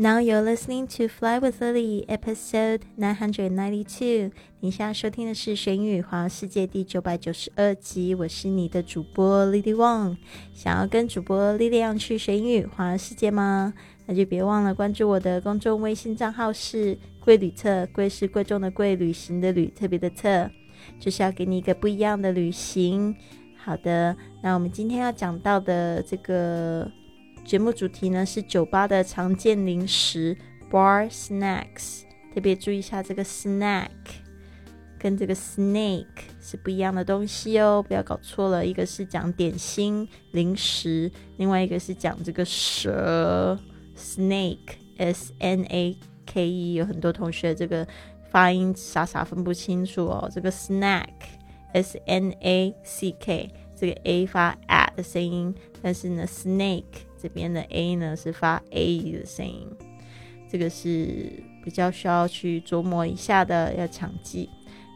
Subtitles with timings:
[0.00, 4.30] Now you're listening to Fly with Lily, episode nine hundred ninety-two。
[4.60, 8.14] 你现在收听的是《神语环游世界》第九百九十二集。
[8.14, 10.16] 我是你的主播 Lily Wang。
[10.54, 13.74] 想要跟主播莉莉样去神语环游世界吗？
[14.06, 20.48] 那就别忘了关注我的公众微信账号是“贵旅特”，贵是贵重的贵，旅行的旅，特别的特，
[21.00, 23.16] 就是要给你一个不一样的旅行。
[23.56, 26.88] 好的，那我们今天要讲到的这个。
[27.48, 30.36] 节目主题呢是酒吧的常见零食
[30.70, 32.02] bar snacks，
[32.34, 33.88] 特别注意一下这个 snack
[34.98, 36.04] 跟这个 snake
[36.42, 38.66] 是不一样的东西哦，不要搞错了。
[38.66, 43.58] 一个是讲点心零食，另外一个是讲这个蛇
[43.96, 45.96] snake s n a
[46.26, 46.74] k e。
[46.74, 47.88] 有很多同学这个
[48.30, 50.30] 发音傻傻分不清楚哦。
[50.30, 51.08] 这个 snack
[51.72, 56.84] s n a c k，这个 a 发 a 的声音，但是呢 snake。
[57.20, 59.68] 这边的 a 呢是发 a 的声音，
[60.48, 61.32] 这个是
[61.64, 64.48] 比较需要去琢磨一下的，要强记。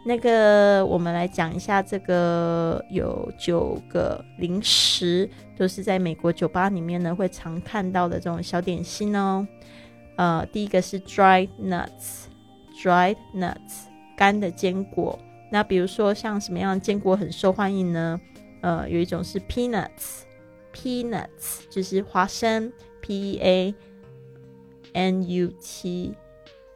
[0.06, 9.44] 那个我们来讲一下，这个有九个零食，都是在美国酒吧里面呢会常看到的这种小点心哦。
[10.16, 13.86] 呃，第一个是 dried nuts，dried nuts
[14.16, 15.18] 干的坚果。
[15.50, 18.20] 那比如说像什么样的坚果很受欢迎呢？
[18.62, 20.22] 呃，有一种是 peanuts。
[20.72, 23.74] Peanuts 就是花生，P E A
[24.94, 26.14] N U T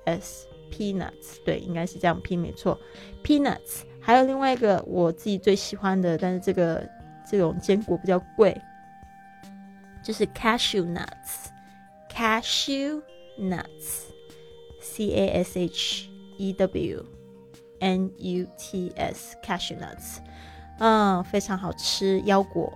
[0.04, 2.78] S，Peanuts 对，应该是这样拼没错。
[3.24, 6.86] Peanuts 还有另外一个我自己最喜欢的，但是这个
[7.26, 8.54] 这种坚果比较贵，
[10.04, 10.84] 就是 Cashew
[12.10, 13.02] Nuts，Cashew
[13.40, 17.06] Nuts，C A S H E W
[17.80, 20.18] N U T S，Cashew Nuts，
[20.78, 22.72] 嗯，非常好吃，腰果。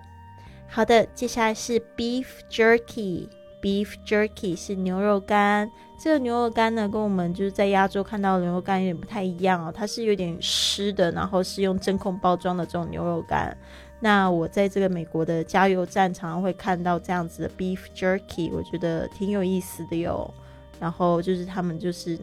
[0.67, 3.27] 好的，接下来是 beef jerky。
[3.61, 5.69] beef jerky 是牛肉干。
[5.99, 9.71] 这个牛肉干呢，跟我们就是在亚洲看到的牛肉干有点不太一样哦。
[9.71, 13.55] 它是有点湿的，然后是用真空包装的这种牛肉干。
[13.99, 20.33] 那我在这个美国的加油站常常会看到这样子的 beef jerky，我觉得挺有意思的哟。
[20.79, 22.17] 然后就是他们就是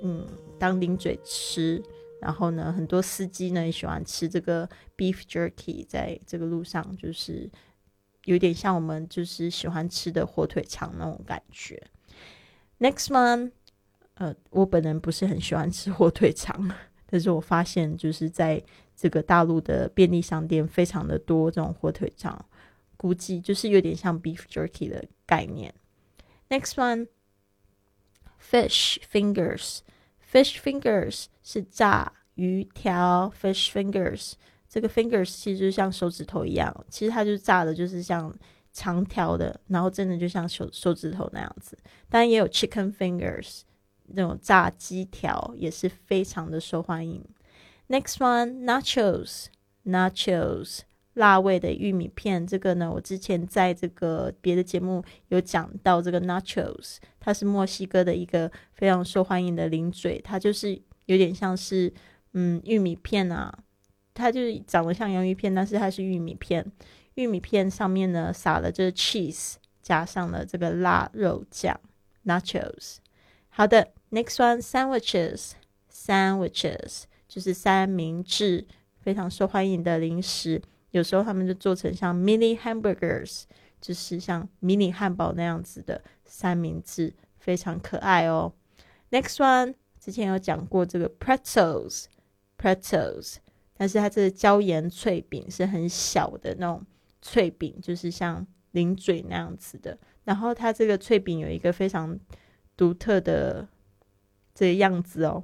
[0.00, 0.24] 嗯
[0.58, 1.82] 当零嘴吃。
[2.22, 4.66] 然后呢，很多司机呢也喜欢吃这个
[4.96, 7.50] beef jerky，在这个路上就是。
[8.26, 11.82] 有点像我们就是喜欢吃的火腿肠那种感觉。
[12.78, 13.50] Next one，
[14.14, 16.70] 呃，我本人不是很喜欢吃火腿肠，
[17.10, 18.62] 但是我发现就是在
[18.94, 22.48] 这个大陆的便利商店非常的多这种火腿肠，
[22.96, 25.74] 估计就是有点像 beef jerky 的概念。
[26.48, 26.74] Next
[28.40, 29.80] one，fish fingers
[30.32, 34.32] Fish fingers 是炸鱼条，fish fingers。
[34.66, 38.34] 这个 fingers 其实就像手指头一样，其实它就炸的，就是像
[38.72, 41.76] 长条的，然后真的就像手手指头那样子。
[42.08, 43.60] 当然也有 chicken fingers
[44.06, 47.22] 那种炸鸡条，也是非常的受欢迎。
[47.88, 50.78] Next one nachos，nachos
[51.14, 52.46] 辣味的玉米片。
[52.46, 61.92] 这个呢，我之前在这个别的节目有讲到这个 nachos，它是墨西哥的一个非常受欢迎的零嘴，它就是有点像是
[62.32, 63.52] 嗯玉米片啊。
[64.14, 66.70] 它就是长得像洋芋片，但是它是玉米片。
[67.14, 71.80] 玉米片上面呢撒了这个 cheese，加上了这个腊肉酱
[72.26, 72.98] nachos。
[73.48, 78.66] 好的，next one sandwiches，sandwiches 就是三明治，
[79.00, 80.60] 非常受欢迎的零食。
[80.92, 83.42] 有时候他们就做成像 mini hamburgers，
[83.80, 88.54] 就是像迷你汉堡那样子的三明治，非常可爱哦。
[89.10, 93.36] Next one 之前有讲过这个 pretzels，pretzels。
[93.74, 96.86] 但是它这个椒盐脆饼是很小的那种
[97.20, 99.98] 脆饼，就是像零嘴那样子的。
[100.22, 102.16] 然后它这个脆饼有一个非常
[102.76, 103.66] 独特的
[104.54, 105.42] 这个样子哦，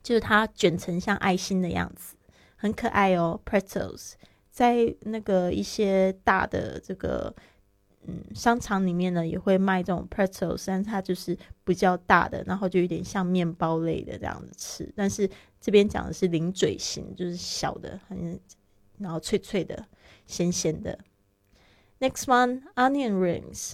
[0.00, 2.14] 就是它卷成像爱心的样子，
[2.54, 3.40] 很可爱哦。
[3.44, 4.12] Pretzels
[4.50, 7.34] 在那个一些大的这个
[8.06, 15.30] 嗯商场里面呢，也会卖这种 Pretzels，但它就是比较大的，然后就有点像面包类的这样子吃，但是。
[15.62, 18.40] 这边讲的是零嘴型，就是小的，很
[18.96, 19.86] 然后脆脆的、
[20.26, 20.98] 咸咸的。
[21.98, 23.72] Next one, onion rings,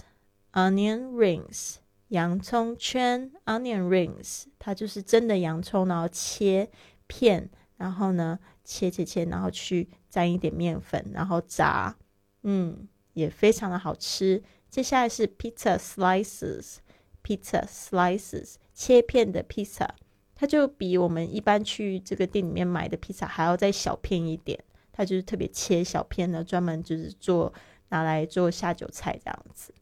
[0.51, 1.75] onion rings，
[2.09, 6.69] 洋葱圈，onion rings，它就是真的洋葱，然后切
[7.07, 8.37] 片，然后呢
[8.67, 11.95] 切切切，然后去沾一点面粉，然后炸，
[12.43, 14.43] 嗯，也非常的好吃。
[14.69, 16.79] 接下来是 pizza slices,
[17.23, 19.87] pizza slices，切片的 pizza。
[20.35, 24.61] 它就比我们一般去这个店里面买的披萨还要再小片一点，
[24.91, 27.53] 它就是特别切小片的，专门就是做
[27.87, 29.73] 拿来做下酒菜这样子。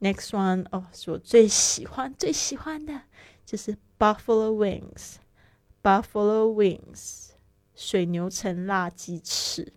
[0.00, 3.00] Next one 哦，是我最喜欢最喜欢的，
[3.46, 5.14] 就是 Buffalo Wings。
[5.82, 7.30] Buffalo Wings
[7.78, 9.72] 水牛城辣鸡翅。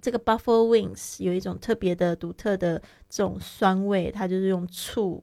[0.00, 5.22] 这个 Buffalo Wings 有一种特别的、独特的这种酸味，它就是用醋，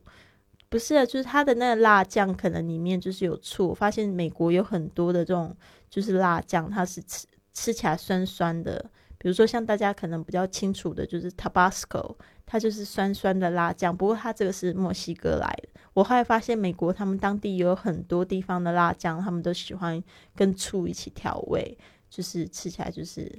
[0.70, 3.70] 不是，就是它的那个辣酱可能里面就是有醋。
[3.70, 5.56] 我发现美国有很多的这种
[5.90, 8.92] 就是辣酱，它是吃吃起来酸酸的。
[9.18, 12.16] 比如说，像大家可能比较清楚的，就是 Tabasco，
[12.46, 13.96] 它就是酸酸的辣酱。
[13.96, 15.73] 不过它这个是墨西哥来的。
[15.94, 20.04] 我后来发现，美国他们当地有很多地方的辣酱，他们都喜欢
[20.36, 21.78] 跟醋一起调味，
[22.10, 23.31] 就是吃起来就是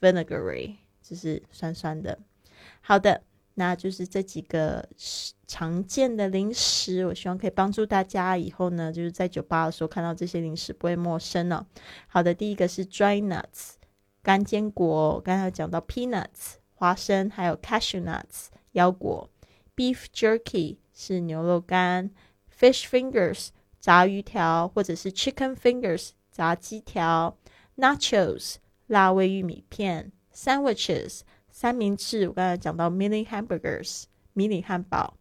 [0.00, 2.18] vinegary，就是酸酸的。
[2.80, 3.22] 好的，
[3.54, 4.86] 那就是这几个
[5.46, 11.66] 常见的零食，我希望可以帮助大家以后呢，就是在酒吧的时候看到这些零食不会陌生了。
[12.06, 13.72] 好的，第一个是 dry nuts。
[14.22, 19.28] 干坚果，刚才讲到 peanuts 花生，还有 cashew nuts 腰果
[19.74, 22.10] ，beef jerky 是牛肉干
[22.58, 23.48] ，fish fingers
[23.80, 27.36] 炸鱼条或者是 chicken fingers 炸鸡条
[27.76, 28.56] ，nachos
[28.86, 35.16] 辣味玉米片，sandwiches 三明治，我刚才讲到 mini hamburgers 迷你汉堡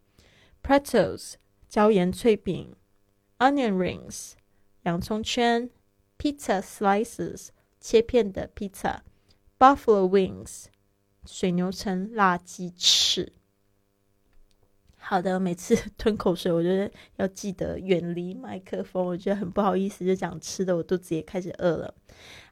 [0.63, 1.33] ，pretzels
[1.67, 2.75] 椒盐脆饼
[3.39, 4.33] ，onion rings
[4.83, 5.69] 洋葱圈
[6.17, 7.49] ，pizza slices。
[7.83, 8.99] 切片的 pizza、
[9.57, 10.65] buffalo Wings，
[11.25, 13.33] 水牛城辣鸡翅。
[15.03, 21.93] 好的，每次吞口水，我觉得要记得远离麦克风，我觉得很不好意思，就讲吃的，我肚子也开始饿了。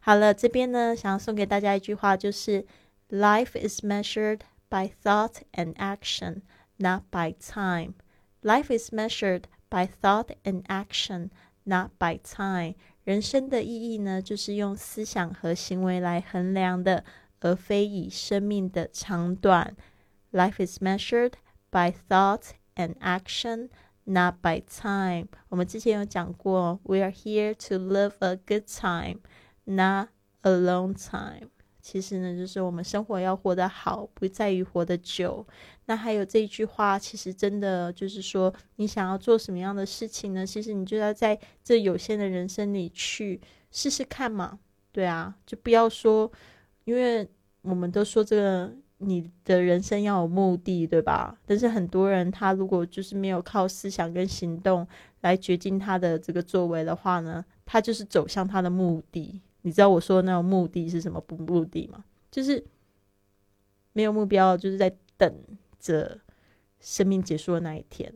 [0.02, 2.66] 好了，这边呢，想要送给大家一句话，就是
[3.10, 6.42] Life is measured by thought and action,
[6.78, 7.94] not by time.
[8.42, 11.30] Life is measured by thought and action,
[11.64, 12.74] not by time.
[13.04, 17.06] 人生的意义呢，就是用思想和行为来衡量的，
[17.40, 19.76] 而非以生命的长短。
[20.32, 21.34] Life is measured
[21.72, 23.70] by thought and action,
[24.06, 25.28] not by time。
[25.50, 29.20] 我们之前有讲过，We are here to live a good time,
[29.66, 30.10] not
[30.42, 31.50] a long time。
[31.82, 35.48] 其实呢，就是我们生活要活得好，不在于活得久。
[35.86, 40.46] 那还有这一句话，其实真的就是说，你想要做什么样的事情呢？
[40.46, 44.60] 其实你就要在这有限的人生里去试试看嘛。
[44.92, 46.32] 对啊，就不要说，
[46.84, 47.28] 因为
[47.62, 51.38] 我们都说这个你的人生要有目的，对吧？
[51.46, 54.88] 但是很多人他如果就是没有靠思想跟行动
[55.22, 59.42] 来决定他的这个作为的话呢，他就是走向他的目的。
[59.62, 62.04] 你知道我说的那种目的是什么不目的吗？
[62.30, 62.64] 就是
[63.94, 65.34] 没有目标，就是在等
[65.80, 66.20] 着
[66.80, 68.14] 生命结束的那一天。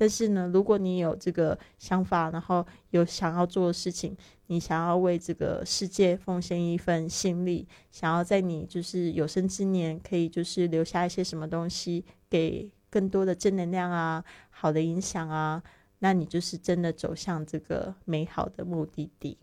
[0.00, 4.16] 但是呢，如果你有这个想法，然后有想要做的事情，
[4.46, 15.62] 你想要为这个世界奉献一份心力，想要在你就是有生之年可以就是留下一些什么东西，给更多的正能量啊，好的影响啊，
[15.98, 19.36] 那你就是真的走向这个美好的目的地。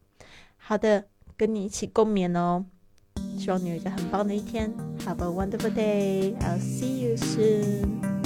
[0.57, 1.05] 好的。
[1.39, 2.65] 跟你一起共勉哦，
[3.37, 4.73] 希望你有一个很棒的一天。
[5.05, 6.35] Have a wonderful day.
[6.39, 8.16] I'll see you soon.